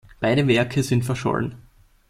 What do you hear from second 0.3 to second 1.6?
Werke sind verschollen.